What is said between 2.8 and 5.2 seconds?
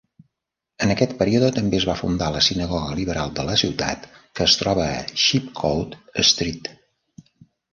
liberal de la ciutat, que es troba a